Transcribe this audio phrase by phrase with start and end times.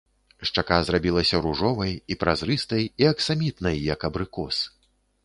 [0.49, 4.65] Шчака зрабілася ружовай, і празрыстай, і аксамітнай, як абрыкос.